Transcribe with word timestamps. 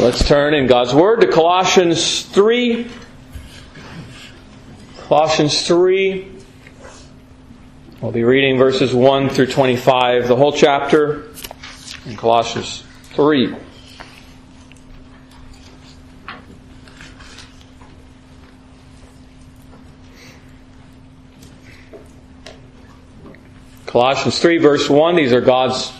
Let's 0.00 0.26
turn 0.26 0.54
in 0.54 0.66
God's 0.66 0.94
Word 0.94 1.20
to 1.20 1.26
Colossians 1.26 2.22
3. 2.22 2.90
Colossians 5.02 5.66
3. 5.66 6.32
We'll 8.00 8.10
be 8.10 8.24
reading 8.24 8.56
verses 8.56 8.94
1 8.94 9.28
through 9.28 9.48
25, 9.48 10.26
the 10.26 10.36
whole 10.36 10.52
chapter 10.52 11.28
in 12.06 12.16
Colossians 12.16 12.82
3. 13.12 13.54
Colossians 23.84 24.38
3, 24.38 24.56
verse 24.56 24.88
1. 24.88 25.16
These 25.16 25.34
are 25.34 25.42
God's 25.42 25.92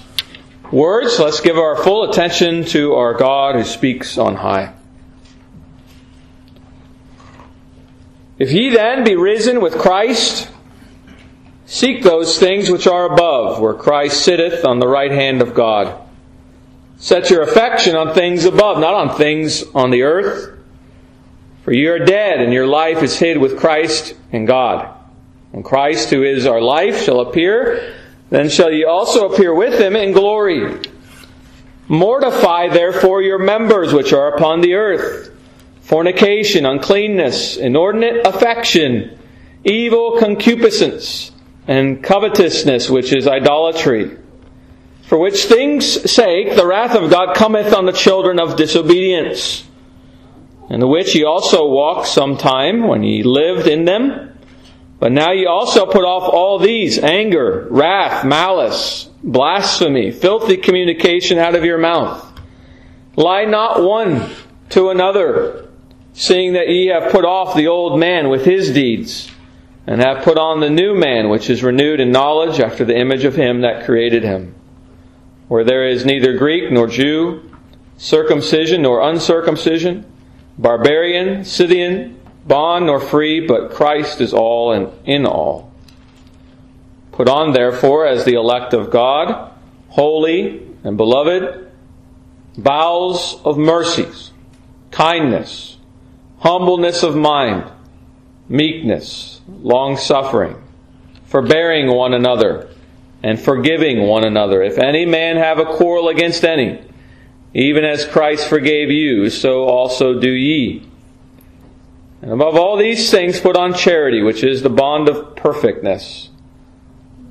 words. 0.73 1.18
Let's 1.18 1.41
give 1.41 1.59
our 1.59 1.77
full 1.77 2.11
attention 2.11 2.64
to 2.66 2.95
our 2.95 3.14
God 3.14 3.57
who 3.57 3.64
speaks 3.64 4.19
on 4.19 4.37
high. 4.37 4.75
If 8.38 8.52
ye 8.52 8.70
then 8.70 9.05
be 9.05 9.16
risen 9.16 9.60
with 9.60 9.79
Christ, 9.79 10.48
seek 11.66 12.02
those 12.02 12.38
things 12.38 12.70
which 12.70 12.87
are 12.87 13.12
above, 13.12 13.60
where 13.60 13.74
Christ 13.74 14.24
sitteth 14.24 14.65
on 14.65 14.79
the 14.79 14.88
right 14.88 15.10
hand 15.10 15.43
of 15.43 15.55
God. 15.55 16.01
Set 16.96 17.30
your 17.30 17.43
affection 17.43 17.96
on 17.96 18.15
things 18.15 18.45
above, 18.45 18.79
not 18.79 18.95
on 18.95 19.16
things 19.16 19.62
on 19.74 19.91
the 19.91 20.02
earth. 20.02 20.59
For 21.65 21.73
you 21.73 21.93
are 21.93 21.98
dead, 21.98 22.41
and 22.41 22.52
your 22.52 22.66
life 22.66 23.02
is 23.02 23.18
hid 23.18 23.37
with 23.37 23.59
Christ 23.59 24.15
in 24.32 24.46
God. 24.46 24.88
When 25.51 25.62
Christ, 25.62 26.10
who 26.10 26.23
is 26.23 26.46
our 26.46 26.60
life, 26.60 27.02
shall 27.02 27.21
appear, 27.21 27.95
then 28.30 28.48
shall 28.48 28.73
ye 28.73 28.84
also 28.84 29.29
appear 29.29 29.55
with 29.55 29.79
him 29.79 29.95
in 29.97 30.12
glory. 30.12 30.80
Mortify 31.88 32.69
therefore 32.69 33.21
your 33.21 33.38
members 33.38 33.93
which 33.93 34.12
are 34.12 34.34
upon 34.34 34.61
the 34.61 34.75
earth 34.75 35.30
fornication, 35.83 36.65
uncleanness, 36.65 37.57
inordinate 37.57 38.24
affection, 38.24 39.19
evil 39.65 40.16
concupiscence, 40.19 41.32
and 41.66 42.02
covetousness, 42.04 42.88
which 42.88 43.13
is 43.13 43.27
idolatry. 43.27 44.16
For 45.02 45.19
which 45.19 45.47
things' 45.47 46.09
sake 46.09 46.54
the 46.54 46.65
wrath 46.65 46.95
of 46.95 47.10
God 47.10 47.35
cometh 47.35 47.74
on 47.74 47.87
the 47.87 47.93
children 47.93 48.38
of 48.38 48.54
disobedience, 48.57 49.66
in 50.69 50.79
the 50.79 50.87
which 50.87 51.16
ye 51.16 51.24
also 51.24 51.69
walked 51.69 52.07
sometime 52.07 52.87
when 52.87 53.02
ye 53.02 53.24
lived 53.24 53.66
in 53.66 53.85
them. 53.85 54.29
But 55.01 55.12
now 55.12 55.32
ye 55.32 55.46
also 55.46 55.87
put 55.87 56.04
off 56.04 56.30
all 56.30 56.59
these 56.59 56.98
anger, 56.98 57.66
wrath, 57.70 58.23
malice, 58.24 59.09
blasphemy, 59.23 60.10
filthy 60.10 60.59
communication 60.59 61.38
out 61.38 61.54
of 61.54 61.65
your 61.65 61.79
mouth. 61.79 62.26
Lie 63.16 63.46
not 63.46 63.82
one 63.82 64.31
to 64.69 64.91
another, 64.91 65.69
seeing 66.12 66.53
that 66.53 66.69
ye 66.69 66.88
have 66.88 67.10
put 67.10 67.25
off 67.25 67.56
the 67.56 67.66
old 67.66 67.98
man 67.98 68.28
with 68.28 68.44
his 68.44 68.72
deeds, 68.72 69.31
and 69.87 70.03
have 70.03 70.22
put 70.22 70.37
on 70.37 70.60
the 70.60 70.69
new 70.69 70.94
man, 70.94 71.31
which 71.31 71.48
is 71.48 71.62
renewed 71.62 71.98
in 71.98 72.12
knowledge 72.12 72.60
after 72.60 72.84
the 72.84 72.97
image 72.97 73.25
of 73.25 73.34
him 73.34 73.62
that 73.62 73.87
created 73.87 74.22
him. 74.22 74.54
Where 75.48 75.64
there 75.64 75.88
is 75.88 76.04
neither 76.04 76.37
Greek 76.37 76.70
nor 76.70 76.87
Jew, 76.87 77.50
circumcision 77.97 78.82
nor 78.82 79.00
uncircumcision, 79.00 80.04
barbarian, 80.59 81.42
Scythian, 81.44 82.19
bond 82.47 82.87
nor 82.87 83.00
free, 83.00 83.47
but 83.47 83.72
Christ 83.72 84.21
is 84.21 84.33
all 84.33 84.72
and 84.72 84.91
in 85.05 85.27
all. 85.27 85.72
Put 87.12 87.28
on, 87.28 87.53
therefore, 87.53 88.06
as 88.06 88.25
the 88.25 88.34
elect 88.34 88.72
of 88.72 88.91
God, 88.91 89.53
holy 89.88 90.66
and 90.84 90.97
beloved, 90.97 91.71
bowels 92.56 93.41
of 93.44 93.59
mercies, 93.59 94.32
kindness, 94.91 95.77
humbleness 96.38 97.03
of 97.03 97.15
mind, 97.16 97.71
meekness, 98.49 99.41
long 99.49 99.97
suffering, 99.97 100.56
forbearing 101.26 101.88
one 101.88 102.14
another, 102.14 102.69
and 103.22 103.38
forgiving 103.38 104.06
one 104.06 104.25
another. 104.25 104.62
If 104.62 104.78
any 104.78 105.04
man 105.04 105.37
have 105.37 105.59
a 105.59 105.66
quarrel 105.66 106.09
against 106.09 106.44
any, 106.44 106.82
even 107.53 107.84
as 107.84 108.06
Christ 108.06 108.48
forgave 108.48 108.91
you, 108.91 109.28
so 109.28 109.64
also 109.64 110.19
do 110.19 110.31
ye. 110.31 110.89
And 112.22 112.32
above 112.32 112.56
all 112.56 112.76
these 112.76 113.10
things, 113.10 113.41
put 113.41 113.56
on 113.56 113.72
charity, 113.75 114.22
which 114.22 114.44
is 114.44 114.62
the 114.62 114.69
bond 114.69 115.08
of 115.08 115.36
perfectness. 115.36 116.28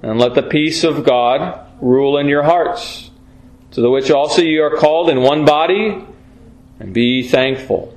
And 0.01 0.19
let 0.19 0.33
the 0.33 0.41
peace 0.41 0.83
of 0.83 1.03
God 1.03 1.67
rule 1.79 2.17
in 2.17 2.27
your 2.27 2.43
hearts, 2.43 3.11
to 3.71 3.81
the 3.81 3.89
which 3.89 4.09
also 4.09 4.41
you 4.41 4.63
are 4.63 4.77
called 4.77 5.09
in 5.09 5.21
one 5.21 5.45
body, 5.45 6.03
and 6.79 6.93
be 6.93 7.27
thankful. 7.27 7.95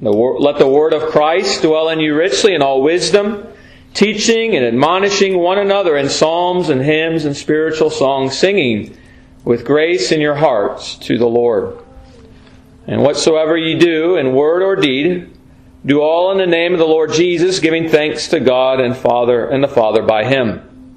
Let 0.00 0.58
the 0.58 0.68
word 0.68 0.92
of 0.92 1.10
Christ 1.10 1.62
dwell 1.62 1.88
in 1.88 1.98
you 1.98 2.14
richly 2.14 2.54
in 2.54 2.62
all 2.62 2.82
wisdom, 2.82 3.46
teaching 3.94 4.54
and 4.54 4.64
admonishing 4.64 5.38
one 5.38 5.58
another 5.58 5.96
in 5.96 6.08
psalms 6.08 6.68
and 6.68 6.82
hymns 6.82 7.24
and 7.24 7.36
spiritual 7.36 7.90
songs, 7.90 8.38
singing 8.38 8.96
with 9.44 9.64
grace 9.64 10.12
in 10.12 10.20
your 10.20 10.34
hearts 10.34 10.96
to 10.96 11.16
the 11.16 11.26
Lord. 11.26 11.78
And 12.86 13.02
whatsoever 13.02 13.56
ye 13.56 13.78
do 13.78 14.16
in 14.16 14.34
word 14.34 14.62
or 14.62 14.76
deed, 14.76 15.30
do 15.86 16.00
all 16.00 16.32
in 16.32 16.38
the 16.38 16.46
name 16.46 16.72
of 16.72 16.78
the 16.78 16.86
Lord 16.86 17.12
Jesus, 17.12 17.60
giving 17.60 17.88
thanks 17.88 18.28
to 18.28 18.40
God 18.40 18.80
and 18.80 18.96
Father 18.96 19.46
and 19.46 19.62
the 19.62 19.68
Father 19.68 20.02
by 20.02 20.24
him. 20.24 20.96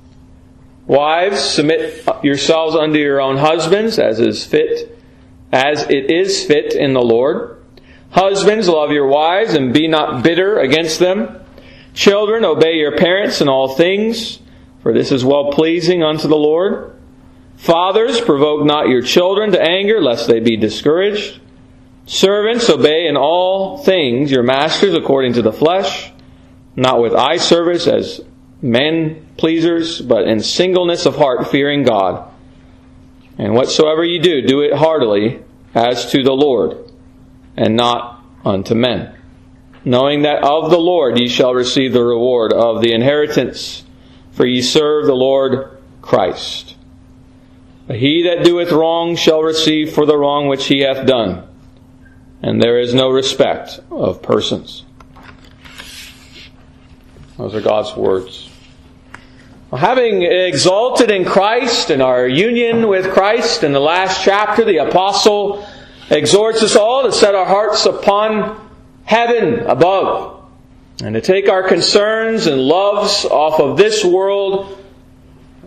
Wives, 0.86 1.42
submit 1.42 2.08
yourselves 2.24 2.76
unto 2.76 2.98
your 2.98 3.20
own 3.20 3.36
husbands 3.36 4.00
as 4.00 4.22
is 4.22 4.46
fit, 4.46 4.98
as 5.52 5.84
it 5.90 6.10
is 6.10 6.46
fit 6.46 6.74
in 6.74 6.94
the 6.94 7.02
Lord. 7.02 7.62
Husbands, 8.12 8.70
love 8.70 8.92
your 8.92 9.08
wives 9.08 9.54
and 9.54 9.74
be 9.74 9.90
not 9.90 10.24
bitter 10.24 10.60
against 10.60 11.00
them. 11.00 11.44
Children, 11.94 12.46
obey 12.46 12.76
your 12.76 12.96
parents 12.96 13.42
in 13.42 13.50
all 13.50 13.76
things, 13.76 14.40
for 14.82 14.94
this 14.94 15.12
is 15.12 15.26
well 15.26 15.52
pleasing 15.52 16.04
unto 16.04 16.30
the 16.30 16.38
Lord. 16.38 16.98
Fathers, 17.58 18.22
provoke 18.22 18.66
not 18.66 18.88
your 18.88 19.02
children 19.02 19.52
to 19.52 19.62
anger, 19.62 20.00
lest 20.00 20.28
they 20.28 20.40
be 20.40 20.56
discouraged. 20.56 21.42
Servants, 22.08 22.70
obey 22.70 23.08
in 23.08 23.18
all 23.18 23.80
things 23.80 24.32
your 24.32 24.42
masters 24.42 24.94
according 24.94 25.34
to 25.34 25.42
the 25.42 25.52
flesh, 25.52 26.10
not 26.74 27.02
with 27.02 27.14
eye 27.14 27.36
service 27.36 27.86
as 27.86 28.22
men 28.62 29.28
pleasers, 29.36 30.00
but 30.02 30.26
in 30.26 30.40
singleness 30.40 31.06
of 31.06 31.18
heart, 31.18 31.50
fearing 31.50 31.84
God. 31.84 32.32
And 33.38 33.54
whatsoever 33.54 34.06
ye 34.06 34.20
do, 34.20 34.42
do 34.42 34.62
it 34.62 34.74
heartily 34.74 35.42
as 35.76 36.10
to 36.12 36.24
the 36.24 36.32
Lord, 36.32 36.78
and 37.58 37.76
not 37.76 38.24
unto 38.46 38.74
men. 38.74 39.14
Knowing 39.84 40.22
that 40.22 40.46
of 40.46 40.72
the 40.72 40.80
Lord 40.80 41.20
ye 41.20 41.28
shall 41.28 41.54
receive 41.54 41.92
the 41.92 42.06
reward 42.06 42.54
of 42.54 42.82
the 42.82 42.94
inheritance, 42.94 43.84
for 44.32 44.46
ye 44.46 44.62
serve 44.62 45.08
the 45.08 45.14
Lord 45.14 45.78
Christ. 46.02 46.78
But 47.86 47.98
he 47.98 48.24
that 48.24 48.46
doeth 48.46 48.72
wrong 48.72 49.18
shall 49.18 49.44
receive 49.44 49.92
for 49.92 50.06
the 50.06 50.18
wrong 50.18 50.48
which 50.48 50.68
he 50.68 50.80
hath 50.80 51.06
done 51.06 51.47
and 52.42 52.62
there 52.62 52.80
is 52.80 52.94
no 52.94 53.10
respect 53.10 53.80
of 53.90 54.22
persons. 54.22 54.86
Those 57.38 57.54
are 57.56 57.62
God's 57.62 57.96
words. 57.96 58.50
Well, 59.70 59.82
having 59.82 60.24
exalted 60.24 61.12
in 61.12 61.26
Christ 61.26 61.90
and 61.90 62.02
our 62.02 62.28
union 62.28 62.88
with 62.88 63.12
Christ 63.12 63.64
in 63.64 63.74
the 63.74 63.80
last 63.80 64.24
chapter, 64.24 64.64
the 64.64 64.78
apostle 64.78 65.68
exhorts 66.10 66.64
us 66.64 66.76
all 66.76 67.04
to 67.04 67.12
set 67.12 67.36
our 67.36 67.46
hearts 67.46 67.86
upon 67.86 68.70
heaven 69.04 69.60
above 69.68 70.46
and 71.04 71.14
to 71.14 71.22
take 71.22 71.50
our 71.50 71.68
concerns 71.68 72.48
and 72.48 72.62
loves 72.62 73.26
off 73.26 73.60
of 73.60 73.78
this 73.78 74.04
world. 74.04 74.84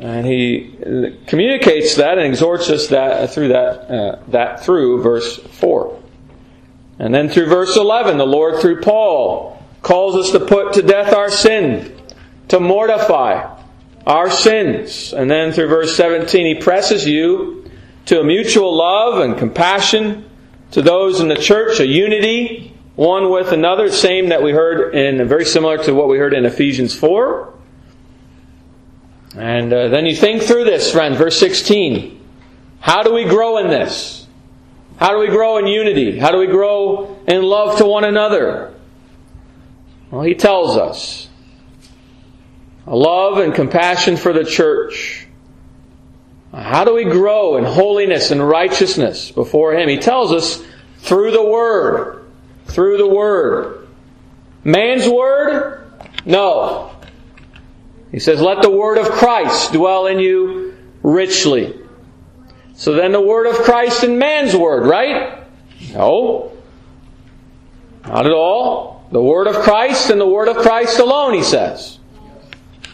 And 0.00 0.26
he 0.26 0.74
communicates 1.26 1.96
that 1.96 2.16
and 2.16 2.26
exhorts 2.26 2.70
us 2.70 2.88
that 2.88 3.30
through 3.30 3.48
that, 3.48 3.90
uh, 3.90 4.18
that 4.28 4.64
through 4.64 5.02
verse 5.02 5.36
4. 5.36 5.99
And 7.00 7.14
then 7.14 7.30
through 7.30 7.46
verse 7.46 7.78
11, 7.78 8.18
the 8.18 8.26
Lord, 8.26 8.60
through 8.60 8.82
Paul, 8.82 9.60
calls 9.80 10.16
us 10.16 10.32
to 10.32 10.40
put 10.40 10.74
to 10.74 10.82
death 10.82 11.14
our 11.14 11.30
sin, 11.30 11.98
to 12.48 12.60
mortify 12.60 13.56
our 14.06 14.30
sins. 14.30 15.14
And 15.14 15.30
then 15.30 15.52
through 15.52 15.68
verse 15.68 15.96
17, 15.96 16.44
he 16.44 16.60
presses 16.60 17.06
you 17.06 17.70
to 18.04 18.20
a 18.20 18.24
mutual 18.24 18.76
love 18.76 19.20
and 19.20 19.38
compassion 19.38 20.28
to 20.72 20.82
those 20.82 21.20
in 21.20 21.28
the 21.28 21.36
church, 21.36 21.80
a 21.80 21.86
unity 21.86 22.76
one 22.96 23.30
with 23.30 23.52
another, 23.52 23.90
same 23.90 24.28
that 24.28 24.42
we 24.42 24.52
heard 24.52 24.94
in, 24.94 25.26
very 25.26 25.46
similar 25.46 25.82
to 25.84 25.94
what 25.94 26.06
we 26.06 26.18
heard 26.18 26.34
in 26.34 26.44
Ephesians 26.44 26.94
4. 26.94 27.54
And 29.38 29.72
uh, 29.72 29.88
then 29.88 30.04
you 30.04 30.14
think 30.14 30.42
through 30.42 30.64
this, 30.64 30.92
friends, 30.92 31.16
verse 31.16 31.40
16. 31.40 32.20
How 32.80 33.02
do 33.02 33.14
we 33.14 33.24
grow 33.24 33.56
in 33.56 33.68
this? 33.68 34.19
How 35.00 35.12
do 35.12 35.18
we 35.18 35.28
grow 35.28 35.56
in 35.56 35.66
unity? 35.66 36.18
How 36.18 36.30
do 36.30 36.36
we 36.36 36.46
grow 36.46 37.18
in 37.26 37.42
love 37.42 37.78
to 37.78 37.86
one 37.86 38.04
another? 38.04 38.74
Well, 40.10 40.20
he 40.20 40.34
tells 40.34 40.76
us 40.76 41.26
a 42.86 42.94
love 42.94 43.38
and 43.38 43.54
compassion 43.54 44.18
for 44.18 44.34
the 44.34 44.44
church. 44.44 45.26
How 46.52 46.84
do 46.84 46.92
we 46.92 47.04
grow 47.04 47.56
in 47.56 47.64
holiness 47.64 48.30
and 48.30 48.46
righteousness 48.46 49.30
before 49.30 49.72
Him? 49.72 49.88
He 49.88 49.96
tells 49.96 50.32
us 50.32 50.62
Through 50.98 51.30
the 51.30 51.44
Word. 51.44 52.30
Through 52.66 52.98
the 52.98 53.08
Word. 53.08 53.88
Man's 54.64 55.08
Word? 55.08 55.90
No. 56.26 56.90
He 58.12 58.18
says, 58.18 58.42
let 58.42 58.60
the 58.60 58.70
Word 58.70 58.98
of 58.98 59.10
Christ 59.12 59.72
dwell 59.72 60.08
in 60.08 60.18
you 60.18 60.76
richly. 61.02 61.79
So 62.80 62.94
then 62.94 63.12
the 63.12 63.20
Word 63.20 63.46
of 63.46 63.56
Christ 63.56 64.04
and 64.04 64.18
man's 64.18 64.56
Word, 64.56 64.86
right? 64.86 65.44
No. 65.92 66.56
Not 68.06 68.24
at 68.24 68.32
all. 68.32 69.04
The 69.12 69.20
Word 69.20 69.48
of 69.48 69.56
Christ 69.56 70.08
and 70.08 70.18
the 70.18 70.26
Word 70.26 70.48
of 70.48 70.56
Christ 70.56 70.98
alone, 70.98 71.34
he 71.34 71.42
says. 71.42 71.98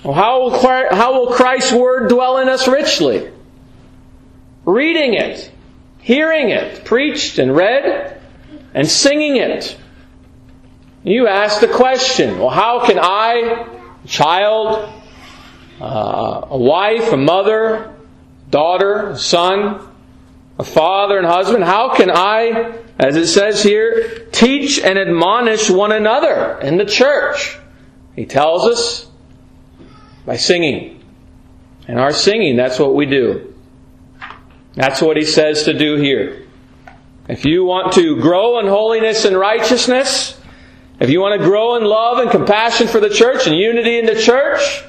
Well, 0.03 0.15
how 0.15 0.41
will, 0.41 0.59
how 0.59 1.13
will 1.13 1.33
Christ's 1.33 1.73
Word 1.73 2.09
dwell 2.09 2.39
in 2.39 2.49
us 2.49 2.67
richly? 2.67 3.31
Reading 4.65 5.15
it, 5.15 5.53
hearing 6.01 6.49
it, 6.49 6.85
preached 6.85 7.39
and 7.39 7.55
read, 7.55 8.21
and 8.75 8.89
singing 8.89 9.37
it. 9.37 9.77
You 11.05 11.29
ask 11.29 11.61
the 11.61 11.69
question, 11.69 12.41
well, 12.41 12.51
how 12.51 12.85
can 12.85 12.99
I, 13.01 13.69
child, 14.05 14.93
uh, 15.81 16.49
a 16.51 16.59
wife, 16.59 17.13
a 17.13 17.17
mother, 17.17 17.96
daughter, 18.51 19.17
son, 19.19 19.81
a 20.59 20.65
father 20.65 21.19
and 21.19 21.27
husband, 21.27 21.65
how 21.65 21.95
can 21.95 22.11
I, 22.11 22.79
as 22.99 23.17
it 23.17 23.27
says 23.27 23.63
here, 23.63 24.27
teach 24.33 24.79
and 24.79 24.99
admonish 24.99 25.69
one 25.69 25.93
another 25.93 26.59
in 26.61 26.79
the 26.79 26.85
church? 26.85 27.59
He 28.15 28.25
tells 28.25 28.67
us 28.67 29.11
by 30.25 30.37
singing. 30.37 31.05
And 31.89 32.01
our 32.01 32.13
singing, 32.13 32.57
that's 32.57 32.79
what 32.79 32.95
we 32.95 33.07
do. 33.07 33.55
That's 34.75 35.01
what 35.01 35.17
he 35.17 35.25
says 35.25 35.65
to 35.65 35.79
do 35.79 35.97
here. 35.97 36.47
If 37.29 37.45
you 37.45 37.65
want 37.65 37.95
to 37.95 38.21
grow 38.21 38.59
in 38.61 38.67
holiness 38.67 39.25
and 39.25 39.37
righteousness, 39.37 40.41
if 41.01 41.11
you 41.11 41.21
want 41.21 41.41
to 41.41 41.47
grow 41.47 41.77
in 41.77 41.85
love 41.85 42.19
and 42.19 42.31
compassion 42.31 42.89
for 42.89 43.01
the 43.01 43.11
church 43.11 43.47
and 43.47 43.57
unity 43.57 43.99
in 43.99 44.07
the 44.07 44.21
church, 44.21 44.83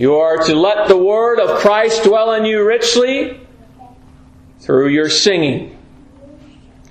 you 0.00 0.16
are 0.16 0.38
to 0.44 0.54
let 0.54 0.88
the 0.88 0.96
word 0.96 1.38
of 1.40 1.58
Christ 1.58 2.04
dwell 2.04 2.32
in 2.32 2.44
you 2.44 2.64
richly 2.66 3.40
through 4.60 4.88
your 4.88 5.10
singing. 5.10 5.76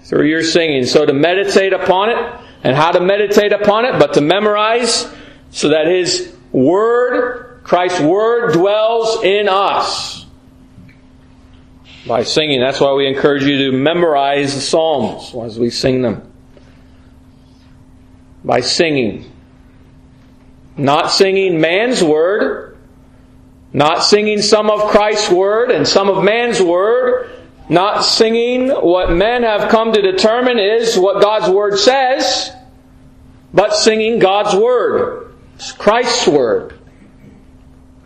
Through 0.03 0.27
your 0.27 0.43
singing. 0.43 0.85
So 0.85 1.05
to 1.05 1.13
meditate 1.13 1.73
upon 1.73 2.09
it, 2.09 2.39
and 2.63 2.75
how 2.75 2.91
to 2.91 2.99
meditate 2.99 3.53
upon 3.53 3.85
it, 3.85 3.97
but 3.99 4.13
to 4.13 4.21
memorize 4.21 5.11
so 5.51 5.69
that 5.69 5.87
His 5.87 6.35
Word, 6.51 7.61
Christ's 7.63 8.01
Word 8.01 8.53
dwells 8.53 9.23
in 9.23 9.47
us. 9.47 10.25
By 12.07 12.23
singing. 12.23 12.59
That's 12.59 12.79
why 12.79 12.93
we 12.93 13.07
encourage 13.07 13.43
you 13.43 13.71
to 13.71 13.77
memorize 13.77 14.55
the 14.55 14.61
Psalms 14.61 15.33
as 15.35 15.59
we 15.59 15.69
sing 15.69 16.01
them. 16.01 16.31
By 18.43 18.61
singing. 18.61 19.31
Not 20.77 21.11
singing 21.11 21.59
man's 21.59 22.03
Word, 22.03 22.68
not 23.71 24.03
singing 24.03 24.41
some 24.41 24.69
of 24.69 24.89
Christ's 24.89 25.29
Word 25.29 25.71
and 25.71 25.87
some 25.87 26.09
of 26.09 26.23
man's 26.23 26.61
Word, 26.61 27.29
not 27.69 28.01
singing 28.01 28.69
what 28.69 29.11
men 29.11 29.43
have 29.43 29.69
come 29.69 29.93
to 29.93 30.01
determine 30.01 30.57
is 30.57 30.97
what 30.97 31.21
God's 31.21 31.49
Word 31.49 31.77
says, 31.77 32.51
but 33.53 33.75
singing 33.75 34.19
God's 34.19 34.55
Word, 34.55 35.35
Christ's 35.77 36.27
Word. 36.27 36.79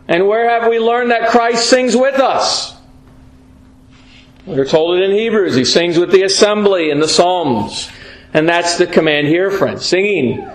And 0.07 0.27
where 0.27 0.49
have 0.49 0.69
we 0.69 0.79
learned 0.79 1.11
that 1.11 1.29
Christ 1.29 1.69
sings 1.69 1.95
with 1.95 2.15
us? 2.15 2.75
We're 4.45 4.65
told 4.65 4.97
it 4.97 5.09
in 5.09 5.11
Hebrews. 5.11 5.55
He 5.55 5.63
sings 5.63 5.97
with 5.97 6.11
the 6.11 6.23
assembly 6.23 6.89
in 6.89 6.99
the 6.99 7.07
Psalms. 7.07 7.89
And 8.33 8.49
that's 8.49 8.77
the 8.77 8.87
command 8.87 9.27
here, 9.27 9.49
friends. 9.49 9.85
Singing 9.85 10.45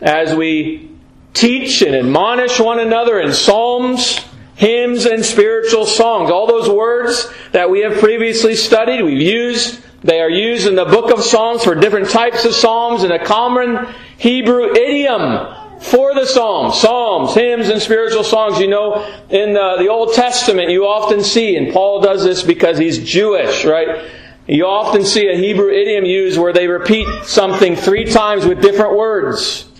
as 0.00 0.34
we 0.34 0.90
teach 1.34 1.82
and 1.82 1.94
admonish 1.94 2.58
one 2.58 2.80
another 2.80 3.20
in 3.20 3.32
Psalms, 3.32 4.18
hymns 4.58 5.06
and 5.06 5.24
spiritual 5.24 5.86
songs. 5.86 6.30
All 6.30 6.48
those 6.48 6.68
words 6.68 7.32
that 7.52 7.70
we 7.70 7.80
have 7.80 7.98
previously 7.98 8.56
studied, 8.56 9.02
we've 9.02 9.22
used. 9.22 9.80
They 10.02 10.20
are 10.20 10.28
used 10.28 10.66
in 10.66 10.74
the 10.74 10.84
book 10.84 11.12
of 11.12 11.22
Psalms 11.22 11.62
for 11.62 11.76
different 11.76 12.10
types 12.10 12.44
of 12.44 12.54
psalms 12.54 13.04
in 13.04 13.12
a 13.12 13.24
common 13.24 13.86
Hebrew 14.16 14.74
idiom 14.74 15.54
for 15.80 16.12
the 16.12 16.26
psalms. 16.26 16.80
Psalms, 16.80 17.34
hymns, 17.34 17.68
and 17.68 17.80
spiritual 17.80 18.24
songs. 18.24 18.58
You 18.58 18.66
know, 18.66 19.04
in 19.30 19.54
the, 19.54 19.76
the 19.78 19.88
Old 19.88 20.14
Testament, 20.14 20.70
you 20.70 20.86
often 20.86 21.22
see, 21.22 21.56
and 21.56 21.72
Paul 21.72 22.00
does 22.00 22.24
this 22.24 22.42
because 22.42 22.78
he's 22.78 22.98
Jewish, 22.98 23.64
right? 23.64 24.10
You 24.48 24.66
often 24.66 25.04
see 25.04 25.28
a 25.28 25.36
Hebrew 25.36 25.70
idiom 25.70 26.04
used 26.04 26.36
where 26.38 26.52
they 26.52 26.66
repeat 26.66 27.06
something 27.24 27.76
three 27.76 28.06
times 28.06 28.44
with 28.44 28.60
different 28.60 28.96
words. 28.96 29.70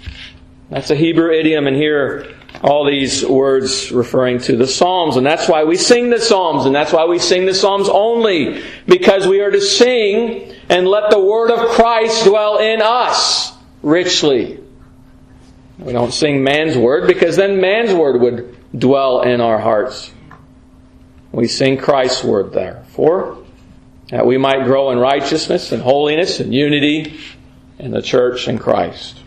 That's 0.70 0.90
a 0.90 0.96
Hebrew 0.96 1.32
idiom, 1.32 1.66
and 1.66 1.76
here 1.76 2.38
all 2.62 2.84
these 2.84 3.24
words 3.24 3.92
referring 3.92 4.38
to 4.40 4.56
the 4.56 4.66
Psalms. 4.66 5.16
And 5.16 5.24
that's 5.24 5.48
why 5.48 5.64
we 5.64 5.76
sing 5.76 6.10
the 6.10 6.20
Psalms, 6.20 6.66
and 6.66 6.74
that's 6.74 6.92
why 6.92 7.04
we 7.04 7.18
sing 7.18 7.46
the 7.46 7.54
Psalms 7.54 7.88
only, 7.88 8.62
because 8.86 9.26
we 9.26 9.40
are 9.40 9.50
to 9.50 9.60
sing 9.60 10.52
and 10.68 10.88
let 10.88 11.10
the 11.10 11.20
Word 11.20 11.50
of 11.50 11.68
Christ 11.70 12.24
dwell 12.24 12.58
in 12.58 12.82
us 12.82 13.52
richly. 13.82 14.58
We 15.78 15.92
don't 15.92 16.12
sing 16.12 16.42
man's 16.42 16.76
Word, 16.76 17.06
because 17.06 17.36
then 17.36 17.60
man's 17.60 17.94
Word 17.94 18.20
would 18.20 18.56
dwell 18.76 19.22
in 19.22 19.40
our 19.40 19.58
hearts. 19.58 20.10
We 21.30 21.46
sing 21.46 21.76
Christ's 21.76 22.24
Word, 22.24 22.52
therefore, 22.52 23.38
that 24.10 24.26
we 24.26 24.38
might 24.38 24.64
grow 24.64 24.90
in 24.90 24.98
righteousness 24.98 25.70
and 25.70 25.82
holiness 25.82 26.40
and 26.40 26.52
unity 26.52 27.20
in 27.78 27.92
the 27.92 28.02
church 28.02 28.48
and 28.48 28.58
Christ. 28.58 29.20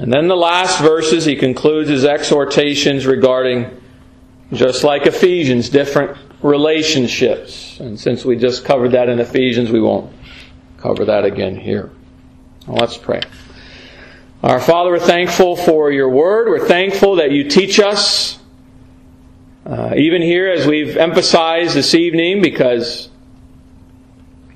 And 0.00 0.10
then 0.10 0.28
the 0.28 0.36
last 0.36 0.80
verses, 0.80 1.26
he 1.26 1.36
concludes 1.36 1.90
his 1.90 2.06
exhortations 2.06 3.04
regarding, 3.04 3.68
just 4.50 4.82
like 4.82 5.04
Ephesians, 5.04 5.68
different 5.68 6.16
relationships. 6.40 7.78
And 7.80 8.00
since 8.00 8.24
we 8.24 8.36
just 8.36 8.64
covered 8.64 8.92
that 8.92 9.10
in 9.10 9.20
Ephesians, 9.20 9.70
we 9.70 9.78
won't 9.78 10.10
cover 10.78 11.04
that 11.04 11.26
again 11.26 11.54
here. 11.54 11.90
Let's 12.66 12.96
pray. 12.96 13.20
Our 14.42 14.58
Father, 14.58 14.92
we're 14.92 15.00
thankful 15.00 15.54
for 15.54 15.92
your 15.92 16.08
word. 16.08 16.48
We're 16.48 16.66
thankful 16.66 17.16
that 17.16 17.30
you 17.30 17.50
teach 17.50 17.78
us, 17.78 18.38
uh, 19.66 19.92
even 19.98 20.22
here 20.22 20.50
as 20.50 20.66
we've 20.66 20.96
emphasized 20.96 21.74
this 21.74 21.94
evening, 21.94 22.40
because 22.40 23.10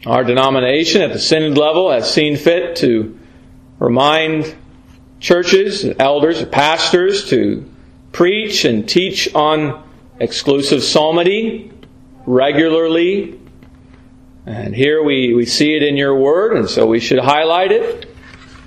our 0.06 0.24
denomination 0.24 1.02
at 1.02 1.12
the 1.12 1.18
synod 1.18 1.58
level 1.58 1.90
has 1.90 2.10
seen 2.10 2.38
fit 2.38 2.76
to 2.76 3.18
remind 3.78 4.56
churches, 5.24 5.86
elders, 5.98 6.44
pastors 6.44 7.30
to 7.30 7.64
preach 8.12 8.66
and 8.66 8.86
teach 8.86 9.34
on 9.34 9.82
exclusive 10.20 10.82
psalmody 10.82 11.72
regularly. 12.26 13.40
And 14.44 14.74
here 14.74 15.02
we, 15.02 15.32
we 15.32 15.46
see 15.46 15.74
it 15.74 15.82
in 15.82 15.96
your 15.96 16.14
word, 16.14 16.54
and 16.58 16.68
so 16.68 16.86
we 16.86 17.00
should 17.00 17.20
highlight 17.20 17.72
it 17.72 18.14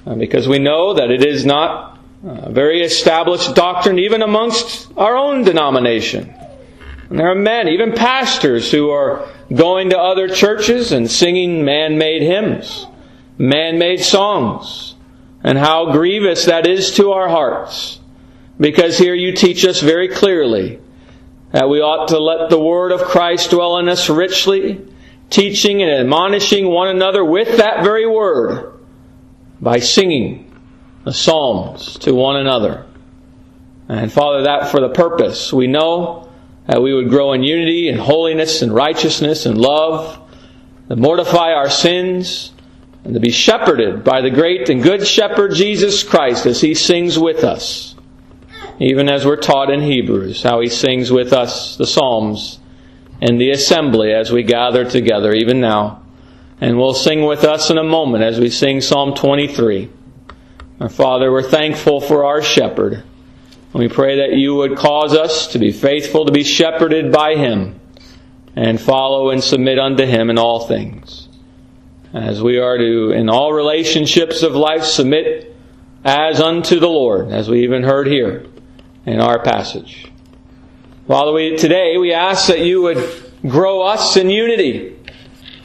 uh, 0.07 0.15
because 0.15 0.47
we 0.47 0.57
know 0.57 0.95
that 0.95 1.11
it 1.11 1.23
is 1.23 1.45
not 1.45 1.99
a 2.25 2.51
very 2.51 2.81
established 2.81 3.53
doctrine 3.53 3.99
even 3.99 4.23
amongst 4.23 4.91
our 4.97 5.15
own 5.15 5.43
denomination. 5.43 6.33
And 7.11 7.19
there 7.19 7.29
are 7.29 7.35
men, 7.35 7.67
even 7.67 7.91
pastors, 7.93 8.71
who 8.71 8.89
are 8.89 9.29
going 9.53 9.91
to 9.91 9.99
other 9.99 10.27
churches 10.27 10.91
and 10.91 11.09
singing 11.09 11.63
man 11.63 11.99
made 11.99 12.23
hymns, 12.23 12.87
man 13.37 13.77
made 13.77 13.99
songs, 13.99 14.95
and 15.43 15.57
how 15.57 15.91
grievous 15.91 16.45
that 16.45 16.67
is 16.67 16.95
to 16.95 17.11
our 17.11 17.29
hearts. 17.29 17.99
Because 18.59 18.97
here 18.97 19.13
you 19.13 19.33
teach 19.33 19.65
us 19.65 19.81
very 19.81 20.07
clearly 20.07 20.79
that 21.51 21.69
we 21.69 21.79
ought 21.79 22.09
to 22.09 22.19
let 22.19 22.49
the 22.49 22.59
word 22.59 22.91
of 22.91 23.01
Christ 23.01 23.51
dwell 23.51 23.77
in 23.77 23.87
us 23.87 24.09
richly, 24.09 24.85
teaching 25.29 25.81
and 25.81 25.91
admonishing 25.91 26.67
one 26.67 26.89
another 26.89 27.23
with 27.23 27.57
that 27.57 27.83
very 27.83 28.07
word 28.07 28.73
by 29.61 29.79
singing 29.79 30.51
the 31.03 31.13
psalms 31.13 31.97
to 31.99 32.13
one 32.13 32.35
another. 32.35 32.85
And 33.87 34.11
Father, 34.11 34.43
that 34.43 34.69
for 34.69 34.81
the 34.81 34.89
purpose. 34.89 35.53
We 35.53 35.67
know 35.67 36.29
that 36.67 36.81
we 36.81 36.93
would 36.93 37.09
grow 37.09 37.33
in 37.33 37.43
unity 37.43 37.87
and 37.87 37.99
holiness 37.99 38.61
and 38.61 38.73
righteousness 38.73 39.45
and 39.45 39.57
love, 39.57 40.19
to 40.89 40.95
mortify 40.95 41.53
our 41.53 41.69
sins, 41.69 42.51
and 43.07 43.13
to 43.13 43.21
be 43.21 43.31
shepherded 43.31 44.03
by 44.03 44.19
the 44.19 44.29
great 44.29 44.67
and 44.67 44.83
good 44.83 45.07
shepherd 45.07 45.53
Jesus 45.53 46.03
Christ 46.03 46.45
as 46.45 46.59
he 46.59 46.73
sings 46.73 47.17
with 47.17 47.41
us. 47.41 47.95
Even 48.81 49.07
as 49.07 49.25
we're 49.25 49.37
taught 49.37 49.69
in 49.69 49.81
Hebrews, 49.81 50.43
how 50.43 50.59
he 50.59 50.67
sings 50.67 51.09
with 51.09 51.31
us 51.31 51.77
the 51.77 51.87
Psalms 51.87 52.59
in 53.21 53.37
the 53.37 53.51
assembly 53.51 54.11
as 54.11 54.29
we 54.29 54.43
gather 54.43 54.83
together, 54.83 55.33
even 55.33 55.61
now. 55.61 56.03
And 56.59 56.77
will 56.77 56.93
sing 56.93 57.23
with 57.23 57.45
us 57.45 57.69
in 57.69 57.77
a 57.77 57.83
moment 57.83 58.25
as 58.25 58.41
we 58.41 58.49
sing 58.49 58.81
Psalm 58.81 59.13
23. 59.15 59.89
Our 60.81 60.89
Father, 60.89 61.31
we're 61.31 61.43
thankful 61.43 62.01
for 62.01 62.25
our 62.25 62.41
shepherd. 62.41 63.03
We 63.71 63.87
pray 63.87 64.17
that 64.17 64.35
you 64.35 64.55
would 64.55 64.75
cause 64.75 65.13
us 65.13 65.47
to 65.53 65.59
be 65.59 65.71
faithful 65.71 66.25
to 66.25 66.33
be 66.33 66.43
shepherded 66.43 67.13
by 67.13 67.35
him 67.35 67.79
and 68.53 68.81
follow 68.81 69.29
and 69.29 69.41
submit 69.41 69.79
unto 69.79 70.05
him 70.05 70.29
in 70.29 70.37
all 70.37 70.67
things. 70.67 71.26
As 72.13 72.41
we 72.41 72.59
are 72.59 72.77
to, 72.77 73.11
in 73.11 73.29
all 73.29 73.53
relationships 73.53 74.43
of 74.43 74.55
life, 74.55 74.83
submit 74.83 75.55
as 76.03 76.39
unto 76.39 76.79
the 76.79 76.87
Lord, 76.87 77.31
as 77.31 77.49
we 77.49 77.63
even 77.63 77.83
heard 77.83 78.07
here 78.07 78.45
in 79.05 79.19
our 79.19 79.41
passage. 79.41 80.11
Father, 81.07 81.31
we, 81.31 81.57
today 81.57 81.97
we 81.97 82.13
ask 82.13 82.47
that 82.47 82.59
you 82.59 82.81
would 82.81 83.31
grow 83.47 83.81
us 83.81 84.17
in 84.17 84.29
unity, 84.29 84.97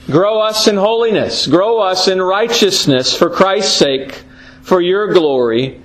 grow 0.06 0.40
us 0.40 0.68
in 0.68 0.76
holiness, 0.76 1.46
grow 1.46 1.80
us 1.80 2.08
in 2.08 2.20
righteousness 2.20 3.16
for 3.16 3.30
Christ's 3.30 3.76
sake, 3.76 4.24
for 4.62 4.80
your 4.80 5.12
glory, 5.12 5.80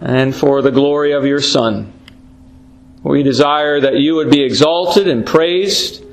and 0.00 0.34
for 0.34 0.62
the 0.62 0.70
glory 0.70 1.12
of 1.12 1.26
your 1.26 1.40
Son. 1.40 1.92
We 3.02 3.22
desire 3.22 3.80
that 3.80 3.94
you 3.94 4.16
would 4.16 4.30
be 4.30 4.42
exalted 4.42 5.08
and 5.08 5.24
praised. 5.24 6.04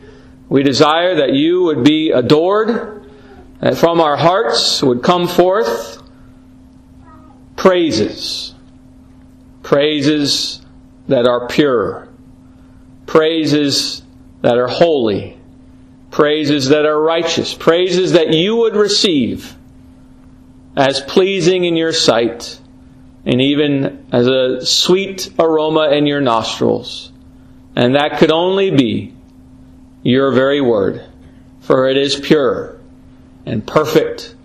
We 0.50 0.64
desire 0.64 1.16
that 1.16 1.34
you 1.34 1.64
would 1.64 1.84
be 1.84 2.12
adored, 2.12 3.05
that 3.60 3.78
from 3.78 4.02
our 4.02 4.18
hearts 4.18 4.84
would 4.84 5.02
come 5.02 5.28
forth 5.28 6.02
praises. 7.56 8.54
Praises 9.64 10.62
that 11.08 11.28
are 11.28 11.48
pure. 11.48 12.08
Praises 13.06 14.04
that 14.42 14.58
are 14.58 14.68
holy. 14.68 15.40
Praises 16.12 16.70
that 16.70 16.86
are 16.86 17.00
righteous. 17.00 17.54
Praises 17.54 18.12
that 18.14 18.34
you 18.34 18.56
would 18.58 18.76
receive 18.76 19.56
as 20.76 21.02
pleasing 21.02 21.64
in 21.64 21.76
your 21.76 21.94
sight 21.94 22.60
and 23.26 23.42
even 23.42 24.06
as 24.12 24.28
a 24.28 24.66
sweet 24.66 25.34
aroma 25.40 25.90
in 25.92 26.06
your 26.06 26.22
nostrils. 26.22 27.12
And 27.76 27.96
that 27.96 28.20
could 28.20 28.32
only 28.32 28.72
be 28.72 29.14
your 30.04 30.32
very 30.32 30.62
word, 30.62 31.04
for 31.62 31.90
it 31.90 31.98
is 31.98 32.20
pure 32.20 32.75
and 33.46 33.66
perfect 33.66 34.36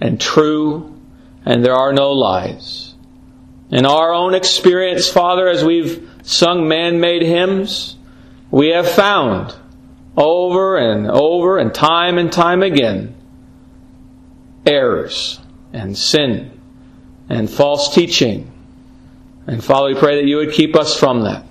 and 0.00 0.20
true, 0.20 1.00
and 1.44 1.64
there 1.64 1.74
are 1.74 1.92
no 1.92 2.12
lies. 2.12 2.94
In 3.70 3.86
our 3.86 4.12
own 4.12 4.34
experience, 4.34 5.08
Father, 5.08 5.48
as 5.48 5.64
we've 5.64 6.08
sung 6.22 6.68
man 6.68 7.00
made 7.00 7.22
hymns, 7.22 7.96
we 8.50 8.68
have 8.68 8.88
found 8.88 9.54
over 10.16 10.76
and 10.76 11.10
over 11.10 11.58
and 11.58 11.74
time 11.74 12.18
and 12.18 12.32
time 12.32 12.62
again 12.62 13.14
errors 14.64 15.40
and 15.72 15.96
sin 15.96 16.50
and 17.28 17.50
false 17.50 17.94
teaching. 17.94 18.50
And 19.46 19.62
Father, 19.62 19.88
we 19.88 19.94
pray 19.94 20.16
that 20.16 20.26
you 20.26 20.36
would 20.36 20.52
keep 20.52 20.74
us 20.74 20.98
from 20.98 21.22
that. 21.22 21.44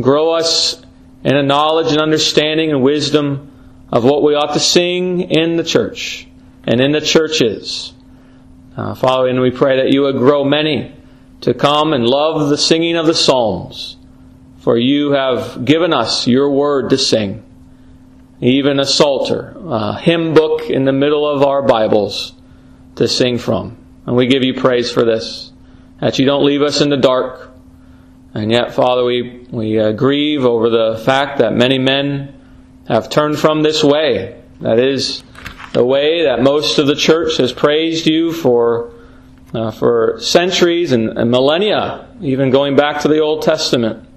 Grow 0.00 0.32
us 0.32 0.82
in 1.24 1.36
a 1.36 1.42
knowledge 1.42 1.92
and 1.92 2.00
understanding 2.00 2.70
and 2.70 2.82
wisdom 2.82 3.51
of 3.92 4.04
what 4.04 4.22
we 4.22 4.34
ought 4.34 4.54
to 4.54 4.60
sing 4.60 5.20
in 5.20 5.56
the 5.56 5.62
church 5.62 6.26
and 6.64 6.80
in 6.80 6.92
the 6.92 7.00
churches. 7.00 7.92
Uh, 8.74 8.94
Father, 8.94 9.28
and 9.28 9.40
we 9.40 9.50
pray 9.50 9.76
that 9.76 9.92
you 9.92 10.02
would 10.02 10.16
grow 10.16 10.44
many 10.44 10.96
to 11.42 11.52
come 11.52 11.92
and 11.92 12.06
love 12.06 12.48
the 12.48 12.56
singing 12.56 12.96
of 12.96 13.06
the 13.06 13.14
Psalms, 13.14 13.98
for 14.60 14.78
you 14.78 15.12
have 15.12 15.66
given 15.66 15.92
us 15.92 16.26
your 16.26 16.50
word 16.50 16.88
to 16.90 16.96
sing. 16.96 17.44
Even 18.40 18.80
a 18.80 18.86
psalter, 18.86 19.54
a 19.66 19.98
hymn 19.98 20.34
book 20.34 20.70
in 20.70 20.84
the 20.84 20.92
middle 20.92 21.28
of 21.28 21.42
our 21.42 21.62
Bibles 21.62 22.32
to 22.96 23.06
sing 23.06 23.38
from. 23.38 23.76
And 24.06 24.16
we 24.16 24.26
give 24.26 24.42
you 24.42 24.54
praise 24.54 24.90
for 24.90 25.04
this, 25.04 25.52
that 26.00 26.18
you 26.18 26.24
don't 26.24 26.44
leave 26.44 26.62
us 26.62 26.80
in 26.80 26.88
the 26.88 26.96
dark. 26.96 27.50
And 28.34 28.50
yet, 28.50 28.74
Father, 28.74 29.04
we, 29.04 29.46
we 29.50 29.78
uh, 29.78 29.92
grieve 29.92 30.44
over 30.44 30.70
the 30.70 31.00
fact 31.04 31.38
that 31.38 31.52
many 31.52 31.78
men 31.78 32.41
have 32.88 33.08
turned 33.10 33.38
from 33.38 33.62
this 33.62 33.82
way. 33.82 34.40
That 34.60 34.78
is 34.78 35.22
the 35.72 35.84
way 35.84 36.24
that 36.24 36.42
most 36.42 36.78
of 36.78 36.86
the 36.86 36.96
church 36.96 37.36
has 37.38 37.52
praised 37.52 38.06
you 38.06 38.32
for, 38.32 38.92
uh, 39.54 39.70
for 39.70 40.18
centuries 40.20 40.92
and, 40.92 41.16
and, 41.18 41.30
millennia, 41.30 42.08
even 42.20 42.50
going 42.50 42.76
back 42.76 43.02
to 43.02 43.08
the 43.08 43.20
Old 43.20 43.42
Testament. 43.42 44.08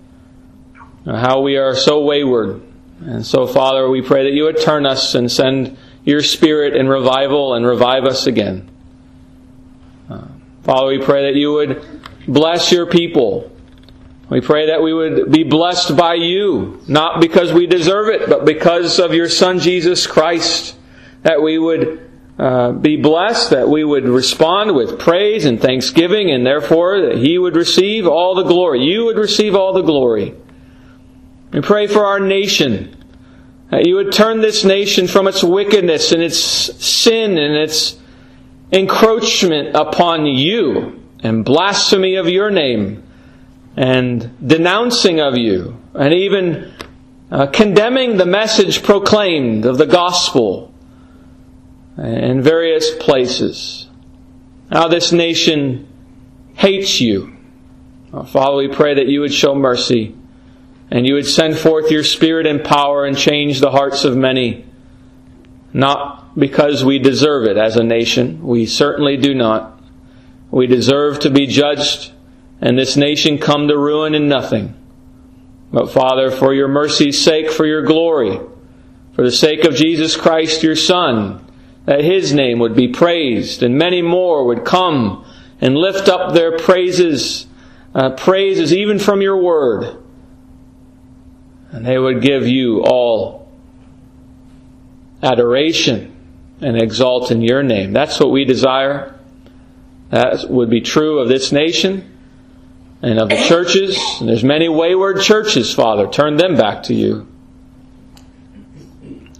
Uh, 1.05 1.17
how 1.17 1.41
we 1.41 1.57
are 1.57 1.75
so 1.75 2.03
wayward. 2.03 2.61
And 3.01 3.25
so, 3.25 3.45
Father, 3.45 3.89
we 3.89 4.01
pray 4.01 4.23
that 4.23 4.33
you 4.33 4.43
would 4.45 4.59
turn 4.59 4.85
us 4.85 5.15
and 5.15 5.31
send 5.31 5.77
your 6.03 6.21
Spirit 6.21 6.75
in 6.75 6.87
revival 6.87 7.53
and 7.53 7.65
revive 7.65 8.05
us 8.05 8.27
again. 8.27 8.69
Father, 10.65 10.87
we 10.87 10.97
pray 10.97 11.31
that 11.31 11.37
you 11.37 11.53
would 11.53 11.85
bless 12.27 12.71
your 12.71 12.87
people. 12.87 13.54
We 14.29 14.41
pray 14.41 14.67
that 14.67 14.81
we 14.81 14.91
would 14.91 15.31
be 15.31 15.43
blessed 15.43 15.95
by 15.95 16.15
you, 16.15 16.81
not 16.87 17.21
because 17.21 17.53
we 17.53 17.67
deserve 17.67 18.09
it, 18.09 18.27
but 18.27 18.43
because 18.43 18.99
of 18.99 19.13
your 19.13 19.29
Son 19.29 19.59
Jesus 19.59 20.07
Christ. 20.07 20.75
That 21.21 21.41
we 21.43 21.59
would 21.59 22.09
uh, 22.39 22.71
be 22.71 22.97
blessed, 22.97 23.51
that 23.51 23.69
we 23.69 23.83
would 23.83 24.05
respond 24.05 24.75
with 24.75 24.99
praise 24.99 25.45
and 25.45 25.61
thanksgiving, 25.61 26.31
and 26.31 26.45
therefore 26.45 27.01
that 27.01 27.17
He 27.17 27.37
would 27.37 27.55
receive 27.55 28.07
all 28.07 28.33
the 28.33 28.43
glory. 28.43 28.83
You 28.83 29.05
would 29.05 29.17
receive 29.17 29.55
all 29.55 29.73
the 29.73 29.83
glory. 29.83 30.33
We 31.51 31.61
pray 31.61 31.85
for 31.85 32.03
our 32.05 32.19
nation, 32.19 33.03
that 33.69 33.85
you 33.85 33.95
would 33.95 34.11
turn 34.11 34.41
this 34.41 34.65
nation 34.65 35.07
from 35.07 35.27
its 35.27 35.43
wickedness 35.43 36.11
and 36.11 36.23
its 36.23 36.37
sin 36.37 37.37
and 37.37 37.55
its 37.55 37.97
encroachment 38.71 39.75
upon 39.75 40.25
you 40.25 41.03
and 41.19 41.45
blasphemy 41.45 42.15
of 42.15 42.27
your 42.27 42.49
name 42.49 43.04
and 43.75 44.35
denouncing 44.45 45.19
of 45.19 45.37
you 45.37 45.77
and 45.93 46.13
even 46.13 46.73
uh, 47.31 47.47
condemning 47.47 48.17
the 48.17 48.25
message 48.25 48.83
proclaimed 48.83 49.65
of 49.65 49.77
the 49.77 49.85
gospel 49.85 50.73
in 51.97 52.41
various 52.41 52.91
places. 52.95 53.87
Now, 54.69 54.87
this 54.87 55.11
nation 55.11 55.87
hates 56.55 57.01
you. 57.01 57.35
Father, 58.27 58.57
we 58.57 58.69
pray 58.69 58.95
that 58.95 59.07
you 59.07 59.21
would 59.21 59.33
show 59.33 59.55
mercy 59.55 60.15
and 60.89 61.05
you 61.05 61.15
would 61.15 61.25
send 61.25 61.57
forth 61.57 61.91
your 61.91 62.03
spirit 62.03 62.45
and 62.45 62.63
power 62.63 63.05
and 63.05 63.17
change 63.17 63.59
the 63.59 63.71
hearts 63.71 64.05
of 64.05 64.15
many, 64.15 64.65
not 65.73 66.37
because 66.37 66.85
we 66.85 66.99
deserve 66.99 67.45
it 67.45 67.57
as 67.57 67.75
a 67.75 67.83
nation. 67.83 68.41
We 68.43 68.65
certainly 68.65 69.17
do 69.17 69.33
not. 69.33 69.81
We 70.51 70.67
deserve 70.67 71.19
to 71.21 71.29
be 71.29 71.47
judged 71.47 72.11
and 72.61 72.77
this 72.77 72.95
nation 72.95 73.37
come 73.37 73.67
to 73.67 73.77
ruin 73.77 74.15
in 74.15 74.27
nothing. 74.27 74.75
But 75.71 75.91
Father, 75.91 76.31
for 76.31 76.53
your 76.53 76.67
mercy's 76.67 77.21
sake, 77.21 77.51
for 77.51 77.65
your 77.65 77.83
glory, 77.83 78.39
for 79.13 79.23
the 79.23 79.31
sake 79.31 79.65
of 79.65 79.75
Jesus 79.75 80.15
Christ, 80.15 80.63
your 80.63 80.75
Son, 80.75 81.45
that 81.85 82.03
his 82.03 82.33
name 82.33 82.59
would 82.59 82.75
be 82.75 82.87
praised 82.87 83.61
and 83.61 83.77
many 83.77 84.01
more 84.01 84.45
would 84.45 84.65
come 84.65 85.25
and 85.61 85.75
lift 85.75 86.07
up 86.07 86.33
their 86.33 86.57
praises, 86.57 87.47
uh, 87.93 88.11
praises 88.11 88.73
even 88.73 88.99
from 88.99 89.21
your 89.21 89.37
word. 89.37 90.01
And 91.71 91.85
they 91.85 91.97
would 91.97 92.21
give 92.21 92.47
you 92.47 92.83
all 92.83 93.51
adoration 95.21 96.15
and 96.61 96.81
exalt 96.81 97.31
in 97.31 97.41
your 97.41 97.63
name. 97.63 97.91
That's 97.91 98.19
what 98.19 98.31
we 98.31 98.45
desire. 98.45 99.19
That 100.09 100.49
would 100.49 100.69
be 100.69 100.81
true 100.81 101.19
of 101.19 101.27
this 101.27 101.51
nation 101.51 102.14
and 103.01 103.19
of 103.19 103.29
the 103.29 103.37
churches. 103.47 103.97
And 104.19 104.29
there's 104.29 104.43
many 104.43 104.69
wayward 104.69 105.21
churches, 105.21 105.73
Father. 105.73 106.07
Turn 106.07 106.37
them 106.37 106.55
back 106.55 106.83
to 106.83 106.93
you. 106.93 107.27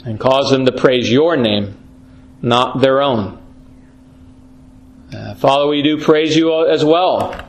And 0.06 0.20
cause 0.20 0.52
them 0.52 0.66
to 0.66 0.72
praise 0.72 1.12
your 1.12 1.36
name, 1.36 1.78
not 2.42 2.80
their 2.80 3.02
own. 3.02 3.42
Uh, 5.14 5.36
Father, 5.36 5.68
we 5.68 5.82
do 5.82 6.00
praise 6.04 6.36
you 6.36 6.66
as 6.68 6.84
well 6.86 7.46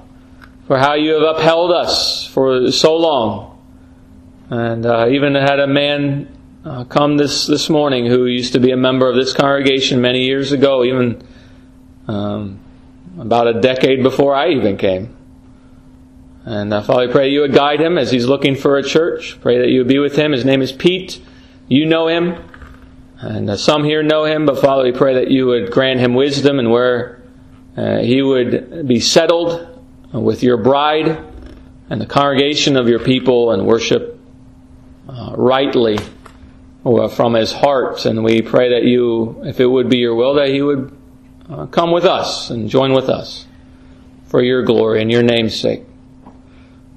for 0.66 0.78
how 0.78 0.94
you 0.94 1.12
have 1.12 1.36
upheld 1.36 1.70
us 1.70 2.26
for 2.26 2.70
so 2.70 2.96
long. 2.96 3.52
And 4.50 4.86
uh, 4.86 5.08
even 5.10 5.34
had 5.34 5.60
a 5.60 5.66
man 5.66 6.36
uh, 6.64 6.84
come 6.84 7.16
this, 7.16 7.46
this 7.46 7.68
morning 7.70 8.06
who 8.06 8.26
used 8.26 8.52
to 8.54 8.60
be 8.60 8.72
a 8.72 8.76
member 8.76 9.08
of 9.08 9.16
this 9.16 9.32
congregation 9.32 10.00
many 10.00 10.24
years 10.24 10.52
ago, 10.52 10.84
even 10.84 11.22
um, 12.08 12.60
about 13.18 13.46
a 13.46 13.60
decade 13.60 14.02
before 14.02 14.34
I 14.34 14.50
even 14.50 14.76
came. 14.76 15.15
And 16.46 16.72
uh, 16.72 16.80
Father, 16.80 17.08
we 17.08 17.12
pray 17.12 17.28
you 17.30 17.40
would 17.40 17.52
guide 17.52 17.80
him 17.80 17.98
as 17.98 18.12
he's 18.12 18.26
looking 18.26 18.54
for 18.54 18.78
a 18.78 18.82
church. 18.82 19.36
Pray 19.40 19.58
that 19.58 19.68
you 19.68 19.80
would 19.80 19.88
be 19.88 19.98
with 19.98 20.14
him. 20.14 20.30
His 20.30 20.44
name 20.44 20.62
is 20.62 20.70
Pete. 20.70 21.20
You 21.66 21.86
know 21.86 22.06
him. 22.06 22.36
And 23.18 23.50
uh, 23.50 23.56
some 23.56 23.82
here 23.82 24.04
know 24.04 24.26
him, 24.26 24.46
but 24.46 24.60
Father, 24.60 24.84
we 24.84 24.92
pray 24.92 25.14
that 25.14 25.28
you 25.28 25.46
would 25.46 25.72
grant 25.72 25.98
him 25.98 26.14
wisdom 26.14 26.60
and 26.60 26.70
where 26.70 27.20
uh, 27.76 27.98
he 27.98 28.22
would 28.22 28.86
be 28.86 29.00
settled 29.00 29.82
with 30.12 30.44
your 30.44 30.56
bride 30.56 31.18
and 31.90 32.00
the 32.00 32.06
congregation 32.06 32.76
of 32.76 32.86
your 32.86 33.00
people 33.00 33.50
and 33.50 33.66
worship 33.66 34.20
uh, 35.08 35.34
rightly 35.36 35.98
from 36.84 37.34
his 37.34 37.50
heart. 37.50 38.06
And 38.06 38.22
we 38.22 38.40
pray 38.40 38.68
that 38.70 38.84
you, 38.84 39.42
if 39.44 39.58
it 39.58 39.66
would 39.66 39.88
be 39.88 39.98
your 39.98 40.14
will, 40.14 40.34
that 40.34 40.50
he 40.50 40.62
would 40.62 40.96
uh, 41.50 41.66
come 41.66 41.90
with 41.90 42.04
us 42.04 42.50
and 42.50 42.70
join 42.70 42.92
with 42.92 43.08
us 43.08 43.46
for 44.28 44.44
your 44.44 44.62
glory 44.62 45.02
and 45.02 45.10
your 45.10 45.24
name's 45.24 45.58
sake. 45.58 45.82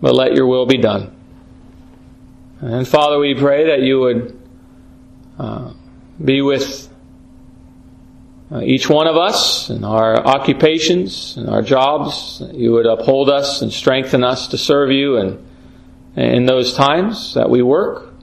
But 0.01 0.15
let 0.15 0.33
your 0.33 0.47
will 0.47 0.65
be 0.65 0.77
done. 0.77 1.15
And 2.61 2.87
Father, 2.87 3.19
we 3.19 3.35
pray 3.35 3.67
that 3.67 3.81
you 3.81 3.99
would 3.99 4.39
uh, 5.37 5.73
be 6.23 6.41
with 6.41 6.89
uh, 8.51 8.61
each 8.61 8.89
one 8.89 9.07
of 9.07 9.15
us 9.15 9.69
in 9.69 9.83
our 9.83 10.17
occupations 10.25 11.37
and 11.37 11.49
our 11.49 11.61
jobs. 11.61 12.41
You 12.51 12.73
would 12.73 12.85
uphold 12.85 13.29
us 13.29 13.61
and 13.61 13.71
strengthen 13.71 14.23
us 14.23 14.47
to 14.47 14.57
serve 14.57 14.91
you 14.91 15.17
and 15.17 15.45
in 16.15 16.45
those 16.45 16.73
times 16.73 17.33
that 17.35 17.49
we 17.49 17.61
work. 17.61 18.13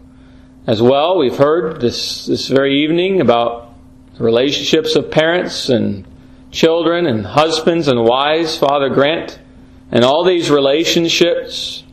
As 0.67 0.83
well, 0.83 1.19
we've 1.19 1.37
heard 1.37 1.81
this, 1.81 2.27
this 2.27 2.49
very 2.49 2.83
evening 2.83 3.21
about 3.21 3.73
relationships 4.19 4.97
of 4.97 5.11
parents 5.11 5.69
and 5.69 6.07
children 6.51 7.07
and 7.07 7.25
husbands 7.25 7.87
and 7.89 8.03
wives, 8.05 8.59
Father 8.59 8.89
Grant, 8.89 9.39
and 9.91 10.05
all 10.05 10.25
these 10.25 10.51
relationships, 10.51 11.85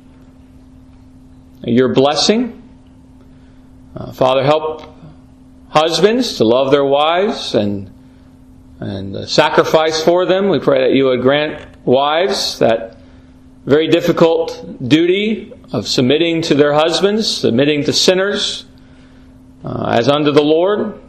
your 1.63 1.93
blessing. 1.93 2.61
Uh, 3.95 4.11
Father, 4.11 4.43
help 4.43 4.93
husbands 5.69 6.37
to 6.37 6.43
love 6.43 6.71
their 6.71 6.85
wives 6.85 7.55
and 7.55 7.89
and 8.79 9.29
sacrifice 9.29 10.03
for 10.03 10.25
them. 10.25 10.49
We 10.49 10.59
pray 10.59 10.81
that 10.81 10.93
you 10.93 11.05
would 11.05 11.21
grant 11.21 11.65
wives 11.85 12.59
that 12.59 12.97
very 13.65 13.87
difficult 13.87 14.87
duty 14.87 15.53
of 15.71 15.87
submitting 15.87 16.41
to 16.43 16.55
their 16.55 16.73
husbands, 16.73 17.27
submitting 17.27 17.85
to 17.85 17.93
sinners 17.93 18.65
uh, 19.63 19.95
as 19.97 20.09
unto 20.09 20.31
the 20.31 20.43
Lord. 20.43 20.99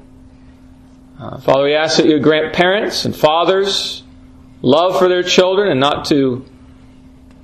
Uh, 1.19 1.38
Father, 1.38 1.64
we 1.64 1.75
ask 1.75 1.97
that 1.97 2.07
you 2.07 2.21
grant 2.21 2.55
parents 2.55 3.05
and 3.05 3.17
fathers 3.17 4.05
love 4.62 4.99
for 4.99 5.09
their 5.09 5.23
children 5.23 5.71
and 5.71 5.81
not 5.81 6.05
to 6.07 6.45
uh, 6.45 6.53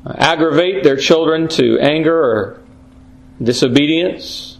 aggravate 0.06 0.82
their 0.84 0.96
children 0.96 1.48
to 1.48 1.78
anger 1.80 2.16
or 2.16 2.62
disobedience. 3.42 4.58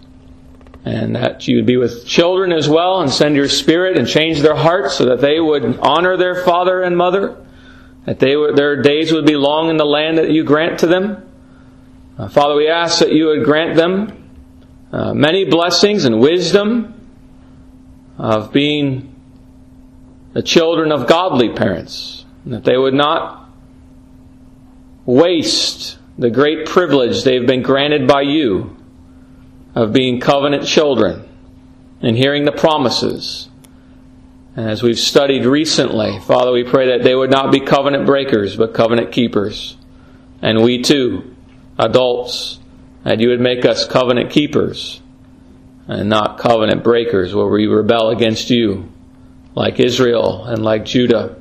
And 0.82 1.14
that 1.14 1.46
you 1.46 1.56
would 1.56 1.66
be 1.66 1.76
with 1.76 2.06
children 2.06 2.52
as 2.52 2.66
well 2.66 3.02
and 3.02 3.10
send 3.10 3.36
your 3.36 3.48
spirit 3.48 3.98
and 3.98 4.08
change 4.08 4.40
their 4.40 4.56
hearts 4.56 4.94
so 4.94 5.04
that 5.06 5.20
they 5.20 5.38
would 5.38 5.78
honor 5.80 6.16
their 6.16 6.42
father 6.42 6.82
and 6.82 6.96
mother, 6.96 7.44
that 8.06 8.18
they 8.18 8.34
their 8.54 8.80
days 8.80 9.12
would 9.12 9.26
be 9.26 9.36
long 9.36 9.68
in 9.68 9.76
the 9.76 9.84
land 9.84 10.16
that 10.16 10.30
you 10.30 10.42
grant 10.42 10.78
to 10.80 10.86
them. 10.86 11.30
Uh, 12.18 12.28
Father, 12.28 12.54
we 12.54 12.68
ask 12.68 13.00
that 13.00 13.12
you 13.12 13.26
would 13.26 13.44
grant 13.44 13.76
them 13.76 14.30
uh, 14.92 15.12
many 15.12 15.44
blessings 15.44 16.06
and 16.06 16.18
wisdom 16.18 16.94
of 18.18 18.52
being 18.52 19.14
the 20.32 20.42
children 20.42 20.92
of 20.92 21.06
godly 21.06 21.50
parents, 21.50 22.24
that 22.46 22.64
they 22.64 22.76
would 22.76 22.94
not 22.94 23.39
waste 25.10 25.98
the 26.18 26.30
great 26.30 26.66
privilege 26.66 27.24
they've 27.24 27.46
been 27.46 27.62
granted 27.62 28.06
by 28.06 28.22
you 28.22 28.76
of 29.74 29.92
being 29.92 30.20
covenant 30.20 30.66
children 30.66 31.28
and 32.02 32.16
hearing 32.16 32.44
the 32.44 32.52
promises. 32.52 33.48
And 34.56 34.68
as 34.68 34.82
we've 34.82 34.98
studied 34.98 35.44
recently, 35.44 36.18
Father, 36.20 36.52
we 36.52 36.64
pray 36.64 36.88
that 36.88 37.04
they 37.04 37.14
would 37.14 37.30
not 37.30 37.52
be 37.52 37.60
covenant 37.60 38.06
breakers, 38.06 38.56
but 38.56 38.74
covenant 38.74 39.12
keepers. 39.12 39.76
And 40.42 40.62
we 40.62 40.82
too, 40.82 41.34
adults, 41.78 42.58
that 43.04 43.20
you 43.20 43.28
would 43.28 43.40
make 43.40 43.64
us 43.64 43.86
covenant 43.86 44.30
keepers 44.30 45.00
and 45.88 46.08
not 46.08 46.38
covenant 46.38 46.84
breakers 46.84 47.34
where 47.34 47.48
we 47.48 47.66
rebel 47.66 48.10
against 48.10 48.50
you, 48.50 48.92
like 49.54 49.80
Israel 49.80 50.44
and 50.44 50.62
like 50.62 50.84
Judah. 50.84 51.36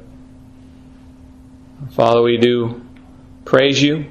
Father, 1.91 2.21
we 2.21 2.38
do 2.38 2.88
praise 3.49 3.81
you. 3.81 4.05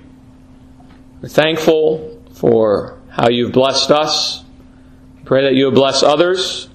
We're 1.23 1.28
thankful 1.28 2.21
for 2.33 2.99
how 3.09 3.28
you've 3.28 3.52
blessed 3.52 3.92
us. 3.92 4.42
Pray 5.25 5.45
that 5.45 5.54
you 5.54 5.66
would 5.66 5.76
bless 5.76 6.02
others. 6.02 6.68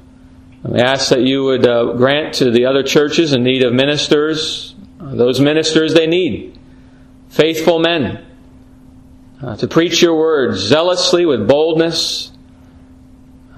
And 0.63 0.72
we 0.72 0.79
ask 0.79 1.10
that 1.10 1.20
you 1.20 1.43
would 1.43 1.67
uh, 1.67 1.91
grant 1.98 2.36
to 2.36 2.51
the 2.51 2.67
other 2.67 2.82
churches 2.82 3.34
in 3.34 3.43
need 3.43 3.63
of 3.63 3.74
ministers, 3.74 4.75
uh, 5.01 5.13
those 5.13 5.41
ministers 5.41 5.93
they 5.93 6.08
need, 6.08 6.58
faithful 7.27 7.80
men, 7.80 8.26
uh, 9.41 9.58
to 9.58 9.67
preach 9.67 10.02
your 10.02 10.15
word 10.15 10.56
zealously 10.56 11.26
with 11.26 11.45
boldness, 11.45 12.32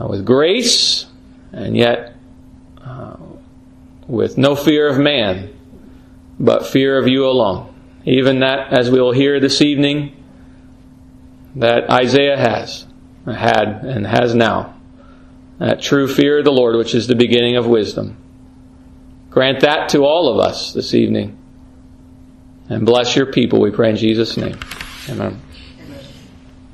uh, 0.01 0.07
with 0.07 0.25
grace, 0.25 1.05
and 1.51 1.77
yet 1.77 2.15
uh, 2.83 3.17
with 4.07 4.39
no 4.39 4.55
fear 4.55 4.87
of 4.87 4.97
man, 4.97 5.55
but 6.39 6.65
fear 6.65 6.97
of 6.97 7.07
you 7.07 7.27
alone. 7.27 7.74
Even 8.05 8.39
that, 8.39 8.71
as 8.71 8.89
we 8.91 9.01
will 9.01 9.11
hear 9.11 9.39
this 9.39 9.61
evening, 9.61 10.15
that 11.55 11.89
Isaiah 11.89 12.37
has, 12.37 12.85
had, 13.25 13.83
and 13.83 14.05
has 14.05 14.35
now. 14.35 14.79
That 15.57 15.81
true 15.81 16.07
fear 16.07 16.39
of 16.39 16.45
the 16.45 16.51
Lord, 16.51 16.75
which 16.75 16.93
is 16.93 17.07
the 17.07 17.15
beginning 17.15 17.55
of 17.55 17.65
wisdom. 17.65 18.17
Grant 19.31 19.61
that 19.61 19.89
to 19.89 20.05
all 20.05 20.29
of 20.29 20.39
us 20.39 20.73
this 20.73 20.93
evening. 20.93 21.37
And 22.69 22.85
bless 22.85 23.15
your 23.15 23.31
people, 23.31 23.61
we 23.61 23.71
pray 23.71 23.89
in 23.89 23.95
Jesus' 23.95 24.37
name. 24.37 24.57
Amen. 25.09 25.41